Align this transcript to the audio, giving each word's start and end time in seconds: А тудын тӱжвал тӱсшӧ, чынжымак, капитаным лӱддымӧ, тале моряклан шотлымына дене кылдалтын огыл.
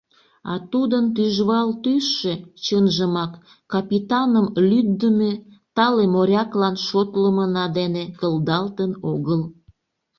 А 0.51 0.53
тудын 0.71 1.05
тӱжвал 1.15 1.69
тӱсшӧ, 1.83 2.33
чынжымак, 2.65 3.31
капитаным 3.73 4.47
лӱддымӧ, 4.69 5.31
тале 5.75 6.05
моряклан 6.13 6.75
шотлымына 6.87 7.65
дене 7.77 8.03
кылдалтын 8.19 8.91
огыл. 9.11 9.41